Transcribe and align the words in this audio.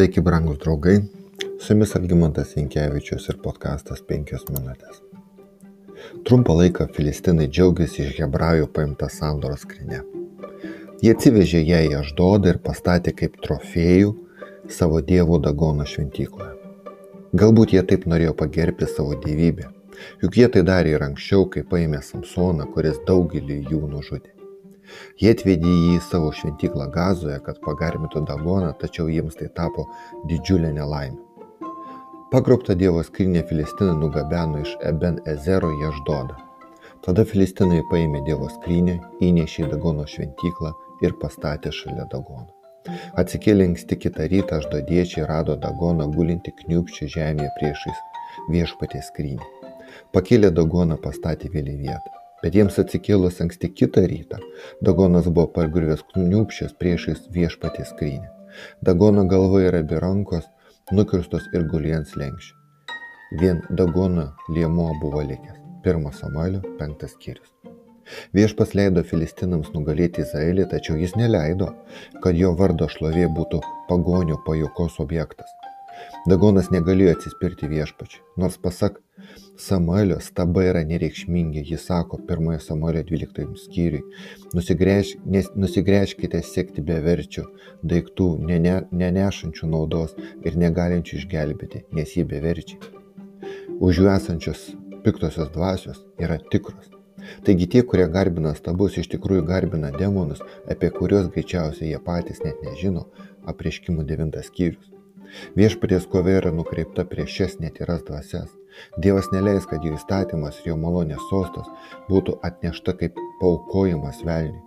Sveiki, 0.00 0.22
brangūs 0.24 0.56
draugai. 0.62 0.94
Su 1.60 1.74
jumis 1.74 1.90
Algymantas 1.98 2.54
Inkevičius 2.56 3.26
ir 3.28 3.36
podkastas 3.42 4.00
5 4.08 4.46
minutės. 4.54 5.02
Trumpą 6.24 6.56
laiką 6.56 6.86
filistinai 6.94 7.50
džiaugiasi 7.50 8.06
iš 8.06 8.22
hebrajų 8.22 8.70
paimta 8.78 9.10
sandoros 9.12 9.66
skrinė. 9.66 10.00
Jie 11.04 11.12
atsivežė 11.12 11.60
ją 11.66 11.82
į 11.90 11.92
Aždodą 11.98 12.54
ir 12.54 12.62
pastatė 12.64 13.12
kaip 13.20 13.36
trofėjų 13.44 14.16
savo 14.78 15.04
dievų 15.12 15.42
Dagono 15.50 15.84
šventykloje. 15.84 16.56
Galbūt 17.44 17.76
jie 17.76 17.84
taip 17.92 18.08
norėjo 18.08 18.32
pagerbti 18.40 18.88
savo 18.88 19.20
gyvybę, 19.20 19.68
juk 20.24 20.40
jie 20.40 20.48
tai 20.48 20.64
darė 20.72 20.96
ir 20.96 21.08
anksčiau, 21.10 21.44
kai 21.52 21.60
paėmė 21.60 22.00
Samsoną, 22.08 22.72
kuris 22.72 23.04
daugelį 23.04 23.66
jų 23.68 23.84
nužudė. 23.92 24.39
Jie 25.22 25.32
atvedė 25.34 25.72
jį 25.72 25.96
į 25.96 26.04
savo 26.10 26.30
šventyklą 26.36 26.90
Gazoje, 26.94 27.38
kad 27.46 27.58
pagarbintų 27.64 28.24
Dagoną, 28.28 28.74
tačiau 28.82 29.08
jiems 29.12 29.38
tai 29.40 29.48
tapo 29.56 29.86
didžiulė 30.30 30.72
nelaimė. 30.76 31.18
Pagrobtą 32.30 32.76
Dievo 32.78 33.02
skrinę 33.02 33.42
Filistinai 33.48 33.96
nugabeno 33.98 34.60
iš 34.62 34.76
Eben 34.86 35.16
Ezero 35.32 35.72
į 35.74 35.88
Aždodą. 35.88 36.36
Tada 37.02 37.24
Filistinai 37.26 37.80
paėmė 37.90 38.20
Dievo 38.28 38.46
skrinę, 38.52 39.00
įnešė 39.26 39.64
į 39.64 39.70
Dagono 39.72 40.06
šventyklą 40.12 40.70
ir 41.02 41.16
pastatė 41.22 41.72
šalia 41.74 42.06
Dagono. 42.12 42.46
Atsikėlė 43.22 43.66
anksti 43.70 43.98
kitą 44.04 44.28
rytą 44.32 44.60
aždodiečiai 44.60 45.26
rado 45.32 45.58
Dagoną 45.66 46.06
gulinti 46.14 46.54
kniupčių 46.62 47.10
žemėje 47.16 47.50
priešais 47.58 48.06
viešpatės 48.54 49.10
skrynį. 49.10 49.50
Pakėlė 50.14 50.54
Dagoną 50.54 51.02
pastatė 51.02 51.50
vėl 51.56 51.74
į 51.74 51.78
vietą. 51.82 52.19
Bet 52.40 52.56
jiems 52.56 52.78
atsikėlus 52.80 53.40
anksti 53.44 53.68
kitą 53.76 54.06
rytą, 54.08 54.38
Dagonas 54.86 55.28
buvo 55.28 55.50
pargriuvęs 55.56 56.06
kniūpščias 56.14 56.76
priešais 56.80 57.26
viešpatės 57.34 57.92
skrynę. 57.92 58.30
Dagono 58.86 59.26
galva 59.28 59.60
ir 59.66 59.76
abi 59.82 60.00
rankos 60.02 60.48
nukirstos 60.96 61.46
ir 61.54 61.68
guliens 61.70 62.16
lenkščių. 62.16 62.56
Vien 63.42 63.60
Dagono 63.70 64.30
liemuo 64.56 64.90
buvo 65.02 65.22
likęs. 65.22 65.60
Pirmas 65.84 66.18
Samuelio 66.20 66.60
penktas 66.80 67.14
skyrius. 67.16 67.52
Viešpas 68.36 68.74
leido 68.74 69.04
filistinams 69.06 69.70
nugalėti 69.76 70.24
Izraelį, 70.24 70.66
tačiau 70.72 70.98
jis 71.00 71.14
neleido, 71.20 71.70
kad 72.24 72.36
jo 72.42 72.52
vardo 72.58 72.88
šlovė 72.90 73.28
būtų 73.36 73.62
pagonio 73.88 74.40
pajokos 74.46 74.98
objektas. 75.04 75.59
Dagonas 76.28 76.68
negalėjo 76.72 77.14
atsispirti 77.14 77.68
viešpačiui, 77.70 78.20
nors 78.40 78.58
pasak 78.60 78.98
Samuelio 79.60 80.18
stabai 80.24 80.66
yra 80.70 80.82
nereikšmingi, 80.88 81.62
jis 81.68 81.86
sako 81.88 82.18
1 82.28 82.60
Samuelio 82.64 83.02
12 83.08 83.56
skyriui, 83.62 84.02
Nusigrėž, 84.56 85.14
nusigrėžkite 85.64 86.40
sekti 86.44 86.84
beverčių 86.84 87.44
daiktų, 87.92 88.28
nene, 88.50 88.76
nenešančių 89.02 89.72
naudos 89.74 90.16
ir 90.44 90.56
negalinčių 90.64 91.18
išgelbėti, 91.20 91.84
nes 91.96 92.16
jie 92.16 92.24
beverčiai. 92.28 92.80
Už 93.80 94.00
jų 94.02 94.08
esančios 94.12 94.70
piktosios 95.04 95.52
dvasios 95.56 96.04
yra 96.20 96.40
tikros. 96.52 96.90
Taigi 97.44 97.68
tie, 97.72 97.82
kurie 97.92 98.08
garbina 98.12 98.52
stabus, 98.56 98.96
iš 99.00 99.08
tikrųjų 99.12 99.44
garbina 99.48 99.92
demonus, 99.96 100.40
apie 100.72 100.92
kuriuos 100.96 101.28
greičiausiai 101.34 101.92
jie 101.92 102.00
patys 102.04 102.40
net 102.44 102.60
nežino, 102.64 103.06
apriškimų 103.52 104.04
devintas 104.08 104.48
skyrius. 104.52 104.99
Viešpaties 105.58 106.08
kova 106.10 106.38
yra 106.38 106.52
nukreipta 106.54 107.04
prieš 107.08 107.36
šias 107.36 107.60
netyras 107.62 108.02
dvasias. 108.06 108.50
Dievas 109.02 109.30
neleis, 109.34 109.66
kad 109.70 109.84
jų 109.84 109.96
įstatymas 109.98 110.60
ir 110.60 110.72
jo 110.72 110.76
malonės 110.80 111.22
sostas 111.30 111.68
būtų 112.08 112.36
atnešta 112.46 112.94
kaip 113.00 113.18
paukojimas 113.40 114.22
velniui. 114.26 114.60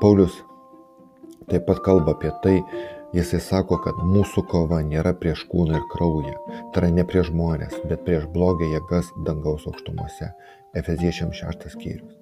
Paulius 0.00 0.42
taip 1.50 1.66
pat 1.68 1.82
kalba 1.86 2.14
apie 2.16 2.32
tai, 2.44 2.56
jisai 3.16 3.40
sako, 3.42 3.78
kad 3.84 3.98
mūsų 4.14 4.46
kova 4.50 4.82
nėra 4.84 5.14
prieš 5.20 5.46
kūną 5.50 5.78
ir 5.78 5.88
kraują, 5.94 6.36
tai 6.74 6.82
yra 6.82 6.92
ne 6.98 7.06
prieš 7.08 7.30
žmonės, 7.32 7.80
bet 7.90 8.04
prieš 8.06 8.28
blogį 8.34 8.72
jėgas 8.74 9.12
dangaus 9.28 9.66
aukštumose. 9.70 10.32
Efeziečiam 10.76 11.30
šeštas 11.32 11.72
skyrius. 11.72 12.16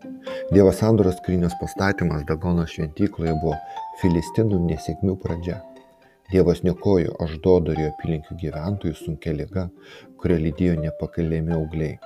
Dievo 0.54 0.70
sandoros 0.72 1.16
skrynios 1.18 1.56
pastatymas 1.58 2.22
Dagono 2.28 2.68
šventykloje 2.70 3.34
buvo 3.42 3.56
filistinų 4.02 4.60
nesėkmių 4.68 5.16
pradžia. 5.24 5.58
Dievas 6.32 6.62
niokojo 6.64 7.12
Aždodo 7.20 7.74
ir 7.74 7.80
jo 7.82 7.90
apylinkių 7.92 8.36
gyventojų 8.40 8.94
sunkia 8.96 9.34
liga, 9.36 9.68
kurią 10.20 10.38
lydėjo 10.46 10.76
nepakalėmi 10.80 11.52
augliai. 11.56 11.98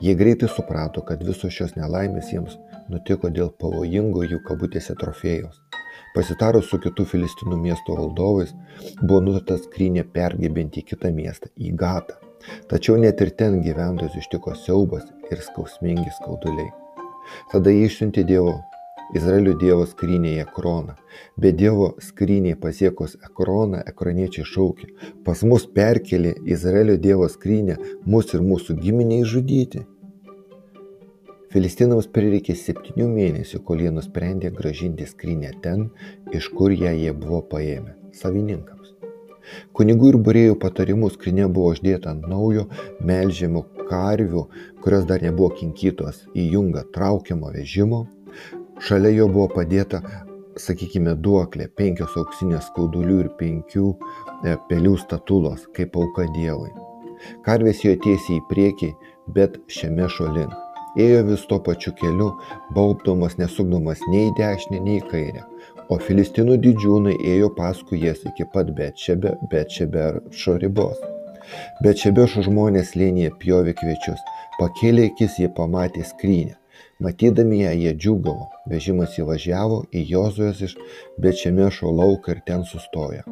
Jie 0.00 0.14
greitai 0.16 0.48
suprato, 0.48 1.02
kad 1.06 1.20
visos 1.26 1.52
šios 1.52 1.76
nelaimės 1.76 2.32
jiems 2.32 2.56
nutiko 2.90 3.28
dėl 3.30 3.52
pavojingo 3.60 4.24
jų 4.24 4.40
kabutėse 4.48 4.96
trofėjos. 5.02 5.60
Pasitarus 6.14 6.70
su 6.72 6.80
kitų 6.82 7.04
filistinų 7.12 7.60
miestų 7.60 7.98
valdovais, 8.00 8.56
buvo 9.02 9.20
nutarta 9.26 9.60
skrynė 9.60 10.06
pergebinti 10.16 10.80
į 10.80 10.88
kitą 10.88 11.12
miestą, 11.14 11.52
į 11.54 11.76
Gatą. 11.78 12.16
Tačiau 12.72 12.96
net 12.98 13.20
ir 13.20 13.34
ten 13.36 13.60
gyventojus 13.62 14.16
ištiko 14.22 14.56
siaubas 14.64 15.04
ir 15.30 15.44
skausmingi 15.44 16.08
skauduliai. 16.16 16.72
Tada 17.52 17.70
jie 17.70 17.84
išsiuntė 17.86 18.24
Dievo 18.26 18.56
Izraelio 19.10 19.56
Dievo 19.58 19.84
skrynė 19.90 20.36
į 20.36 20.42
Ekroną. 20.44 20.94
Bet 21.40 21.56
Dievo 21.58 21.88
skryniai 22.04 22.58
pasiekus 22.60 23.16
Ekroną, 23.26 23.80
ekroniečiai 23.90 24.46
šaukė, 24.46 24.90
pas 25.26 25.42
mus 25.42 25.66
perkelė 25.66 26.36
Izraelio 26.46 26.94
Dievo 26.94 27.26
skrynę 27.28 27.78
mus 28.06 28.30
ir 28.36 28.44
mūsų 28.46 28.78
giminiai 28.78 29.26
žudyti. 29.26 29.82
Filistinams 31.50 32.06
prireikė 32.14 32.54
septynių 32.54 33.08
mėnesių, 33.10 33.58
kol 33.66 33.82
jie 33.82 33.90
nusprendė 33.90 34.52
gražinti 34.54 35.08
skrynę 35.10 35.56
ten, 35.64 35.88
iš 36.30 36.46
kur 36.54 36.70
ją 36.70 36.94
jie 36.94 37.10
buvo 37.10 37.42
paėmę- 37.50 37.96
savininkams. 38.20 38.94
Kunigų 39.74 40.12
ir 40.12 40.18
burėjų 40.26 40.56
patarimų 40.62 41.10
skrinė 41.10 41.48
buvo 41.50 41.72
uždėta 41.74 42.12
ant 42.12 42.28
naujo 42.30 42.68
melžimo 43.02 43.64
karvių, 43.90 44.44
kurios 44.84 45.08
dar 45.10 45.24
nebuvo 45.26 45.50
kinkytos 45.58 46.22
į 46.36 46.46
jungą 46.54 46.84
traukiamo 46.94 47.50
vežimo 47.56 48.04
Šalia 48.80 49.10
jo 49.12 49.26
buvo 49.28 49.48
padėta, 49.52 49.98
sakykime, 50.56 51.12
duoklė, 51.24 51.66
penkios 51.76 52.14
auksinės 52.16 52.70
skaudulių 52.70 53.16
ir 53.24 53.28
penkių 53.36 53.90
e, 53.92 54.54
pelių 54.70 54.94
statulos, 55.02 55.66
kaip 55.76 55.98
auka 56.00 56.24
Dievui. 56.32 56.70
Karvės 57.44 57.82
jo 57.84 57.92
tiesiai 58.00 58.38
į 58.38 58.44
priekį, 58.48 58.88
bet 59.36 59.58
šiame 59.68 60.08
šolin. 60.14 60.48
Ėjo 60.98 61.20
vis 61.28 61.44
tuo 61.50 61.60
pačiu 61.66 61.92
keliu, 61.98 62.30
baubdamas 62.74 63.36
nesukdamas 63.38 64.00
nei 64.08 64.30
į 64.30 64.34
dešinę, 64.38 64.80
nei 64.86 64.96
į 65.02 65.04
kairę. 65.10 65.44
O 65.92 65.98
filistinų 66.00 66.56
didžiūnai 66.64 67.18
ėjo 67.34 67.50
paskui 67.58 68.00
jas 68.06 68.24
iki 68.32 68.46
pat 68.54 68.72
Betšebe, 68.78 69.34
Betšebe 69.52 70.06
šio 70.32 70.56
ribos. 70.62 70.96
Betšebe 71.84 72.24
šio 72.32 72.46
žmonės 72.48 72.96
lėnėje 72.96 73.36
pjovė 73.44 73.76
kviečius. 73.76 74.24
Pakėlė 74.56 75.10
akis, 75.12 75.36
jie 75.42 75.52
pamatė 75.52 76.06
skrynę. 76.14 76.59
Matydami 77.00 77.62
ją 77.62 77.70
jie 77.80 77.92
džiūgavo, 77.96 78.46
vežimas 78.68 79.14
įvažiavo 79.16 79.76
į 79.96 80.00
Jozuės 80.10 80.58
iš 80.66 80.74
Bečemešo 81.24 81.88
lauką 81.96 82.34
ir 82.34 82.42
ten 82.48 82.66
sustojo. 82.68 83.22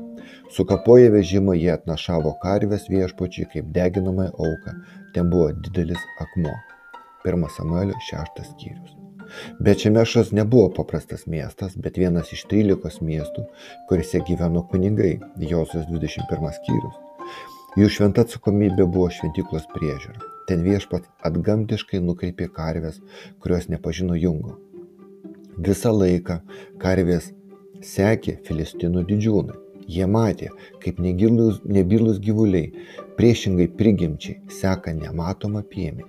Sukapoję 0.56 1.10
vežimą 1.12 1.56
jie 1.58 1.74
atnašavo 1.74 2.32
karvės 2.44 2.86
viešpačiui 2.88 3.44
kaip 3.52 3.68
deginamąją 3.74 4.32
auką, 4.46 4.72
ten 5.12 5.28
buvo 5.34 5.50
didelis 5.66 6.06
akmuo. 6.24 6.54
1 7.28 7.44
Samuelio 7.58 7.98
6 8.08 8.40
skyrius. 8.52 8.96
Bečemešas 9.60 10.32
nebuvo 10.32 10.72
paprastas 10.80 11.26
miestas, 11.26 11.76
bet 11.76 12.00
vienas 12.00 12.32
iš 12.32 12.46
13 12.48 13.04
miestų, 13.04 13.44
kuriuose 13.92 14.24
gyveno 14.30 14.64
kunigai, 14.72 15.18
Josios 15.52 15.84
21 15.92 16.56
skyrius. 16.62 16.96
Jų 17.76 17.92
šventa 17.98 18.24
atsakomybė 18.24 18.88
buvo 18.88 19.12
šventyklos 19.12 19.68
priežiūra. 19.76 20.37
Ten 20.48 20.64
viešpats 20.64 21.10
atgamtiškai 21.28 22.00
nukreipė 22.04 22.48
karves, 22.58 23.00
kurios 23.42 23.68
nepažino 23.72 24.16
jungo. 24.16 24.56
Visą 25.68 25.92
laiką 25.92 26.38
karvės 26.82 27.32
sekė 27.84 28.38
filistinų 28.46 29.04
didžiūnai. 29.10 29.58
Jie 29.88 30.06
matė, 30.12 30.50
kaip 30.82 30.98
negilus, 31.00 31.60
nebylus 31.64 32.18
gyvuliai 32.20 32.72
priešingai 33.16 33.68
prigimčiai 33.78 34.40
seka 34.52 34.92
nematomą 34.92 35.62
piemenį. 35.70 36.08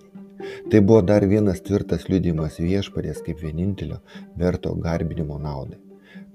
Tai 0.72 0.82
buvo 0.82 1.02
dar 1.04 1.26
vienas 1.28 1.62
tvirtas 1.64 2.08
liudimas 2.12 2.60
viešpadės 2.64 3.22
kaip 3.26 3.40
vienintelio 3.44 4.00
verto 4.40 4.74
garbinimo 4.88 5.40
naudai. 5.40 5.80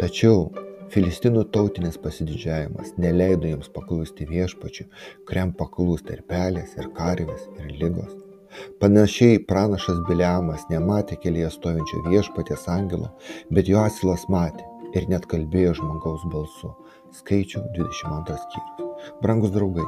Tačiau 0.01 0.49
Filistinų 0.93 1.47
tautinis 1.55 1.97
pasididžiavimas 2.03 2.93
neleido 3.01 3.49
jiems 3.49 3.71
paklusti 3.73 4.27
viešpačiu, 4.29 4.87
kuriam 5.29 5.55
paklūsta 5.57 6.15
ir 6.17 6.23
pelės, 6.29 6.77
ir 6.79 6.91
karvės, 6.99 7.49
ir 7.59 7.73
lygos. 7.81 8.13
Panašiai 8.83 9.41
pranašas 9.49 9.99
Biliamas 10.09 10.69
nematė 10.71 11.19
kelyje 11.23 11.51
stovinčio 11.57 12.05
viešpatės 12.07 12.69
angelo, 12.71 13.11
bet 13.51 13.71
jo 13.71 13.83
asilas 13.83 14.29
matė 14.31 14.67
ir 14.95 15.09
net 15.11 15.27
kalbėjo 15.31 15.75
žmogaus 15.81 16.27
balsu. 16.31 16.75
Skaičių 17.15 17.63
22 17.77 18.39
skyrius. 18.43 19.11
Brangus 19.23 19.53
draugai, 19.55 19.85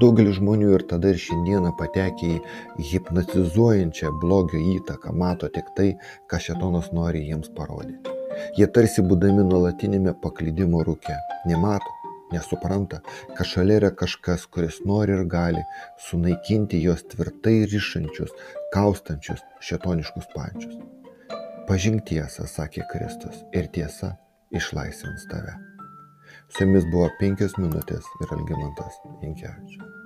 daugelis 0.00 0.38
žmonių 0.38 0.70
ir 0.78 0.86
tada 0.88 1.12
ir 1.12 1.20
šiandieną 1.20 1.74
patekę 1.80 2.38
į 2.38 2.88
hipnotizuojančią 2.92 4.14
blogio 4.24 4.62
įtaką 4.78 5.12
mato 5.24 5.52
tik 5.52 5.72
tai, 5.76 5.92
ką 6.30 6.40
šetonas 6.48 6.92
nori 6.96 7.26
jiems 7.28 7.52
parodyti. 7.56 8.13
Jie 8.58 8.68
tarsi 8.76 9.04
būdami 9.04 9.44
nuolatinėme 9.48 10.14
paklydimo 10.22 10.82
rūke. 10.86 11.16
Nemato, 11.48 11.92
nesupranta, 12.32 13.00
kad 13.36 13.48
šalia 13.48 13.78
yra 13.82 13.90
kažkas, 14.02 14.46
kuris 14.50 14.80
nori 14.88 15.16
ir 15.16 15.24
gali 15.30 15.62
sunaikinti 16.08 16.82
jos 16.82 17.04
tvirtai 17.12 17.62
ryšančius, 17.70 18.34
kaustančius 18.74 19.44
šetoniškus 19.64 20.30
pančius. 20.34 20.80
Pažink 21.68 22.04
tiesą, 22.10 22.48
sakė 22.50 22.84
Kristus, 22.90 23.40
ir 23.56 23.70
tiesa 23.72 24.14
išlaisvins 24.52 25.28
tave. 25.30 25.56
Su 26.52 26.66
jumis 26.66 26.84
buvo 26.92 27.08
penkios 27.20 27.56
minutės 27.58 28.08
ir 28.20 28.36
Algimantas 28.36 29.00
Jankievičius. 29.22 30.03